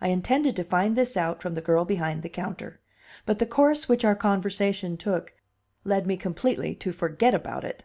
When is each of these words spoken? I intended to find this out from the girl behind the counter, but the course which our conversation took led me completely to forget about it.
I 0.00 0.08
intended 0.08 0.56
to 0.56 0.64
find 0.64 0.96
this 0.96 1.16
out 1.16 1.40
from 1.40 1.54
the 1.54 1.60
girl 1.60 1.84
behind 1.84 2.24
the 2.24 2.28
counter, 2.28 2.80
but 3.24 3.38
the 3.38 3.46
course 3.46 3.88
which 3.88 4.04
our 4.04 4.16
conversation 4.16 4.96
took 4.96 5.34
led 5.84 6.04
me 6.04 6.16
completely 6.16 6.74
to 6.74 6.90
forget 6.90 7.32
about 7.32 7.62
it. 7.62 7.84